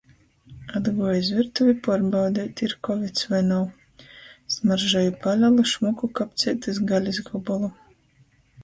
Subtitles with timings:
[0.77, 3.69] Atguoju iz virtuvi puorbaudeit; ir kovids voi nav.
[4.57, 7.73] Smaržoju palelu, šmuku kapceitys galis gobolu...